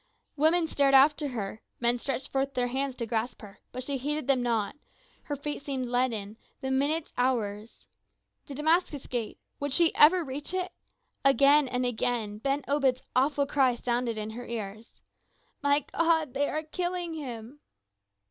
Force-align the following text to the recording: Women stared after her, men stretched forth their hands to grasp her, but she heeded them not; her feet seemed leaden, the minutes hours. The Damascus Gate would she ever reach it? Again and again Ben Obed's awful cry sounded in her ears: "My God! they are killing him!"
Women 0.35 0.65
stared 0.65 0.95
after 0.95 1.27
her, 1.27 1.61
men 1.79 1.99
stretched 1.99 2.31
forth 2.31 2.55
their 2.55 2.65
hands 2.69 2.95
to 2.95 3.05
grasp 3.05 3.43
her, 3.43 3.59
but 3.71 3.83
she 3.83 3.97
heeded 3.99 4.25
them 4.25 4.41
not; 4.41 4.75
her 5.25 5.35
feet 5.35 5.61
seemed 5.63 5.89
leaden, 5.89 6.37
the 6.59 6.71
minutes 6.71 7.13
hours. 7.19 7.85
The 8.47 8.55
Damascus 8.55 9.05
Gate 9.05 9.37
would 9.59 9.71
she 9.73 9.93
ever 9.93 10.23
reach 10.23 10.55
it? 10.55 10.71
Again 11.23 11.67
and 11.67 11.85
again 11.85 12.39
Ben 12.39 12.63
Obed's 12.67 13.03
awful 13.15 13.45
cry 13.45 13.75
sounded 13.75 14.17
in 14.17 14.31
her 14.31 14.47
ears: 14.47 14.99
"My 15.61 15.81
God! 15.91 16.33
they 16.33 16.49
are 16.49 16.63
killing 16.63 17.13
him!" 17.13 17.59